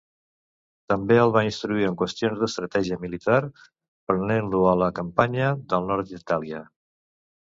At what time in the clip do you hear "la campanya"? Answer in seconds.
4.83-5.51